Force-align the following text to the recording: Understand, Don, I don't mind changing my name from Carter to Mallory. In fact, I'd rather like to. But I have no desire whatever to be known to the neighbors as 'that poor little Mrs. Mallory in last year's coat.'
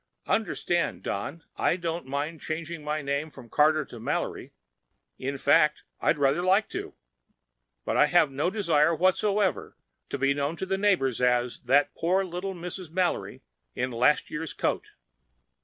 Understand, 0.25 1.03
Don, 1.03 1.43
I 1.57 1.75
don't 1.75 2.07
mind 2.07 2.41
changing 2.41 2.83
my 2.83 3.03
name 3.03 3.29
from 3.29 3.49
Carter 3.51 3.85
to 3.85 3.99
Mallory. 3.99 4.51
In 5.19 5.37
fact, 5.37 5.83
I'd 5.99 6.17
rather 6.17 6.41
like 6.41 6.69
to. 6.69 6.95
But 7.85 7.97
I 7.97 8.07
have 8.07 8.31
no 8.31 8.49
desire 8.49 8.95
whatever 8.95 9.77
to 10.09 10.17
be 10.17 10.33
known 10.33 10.55
to 10.55 10.65
the 10.65 10.79
neighbors 10.79 11.21
as 11.21 11.59
'that 11.59 11.93
poor 11.93 12.25
little 12.25 12.55
Mrs. 12.55 12.89
Mallory 12.89 13.43
in 13.75 13.91
last 13.91 14.31
year's 14.31 14.53
coat.' 14.53 14.87